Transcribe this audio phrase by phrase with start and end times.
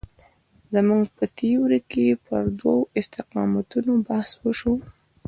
[0.73, 4.73] زموږ په تیورۍ کې پر دوو استقامتونو بحث وشو.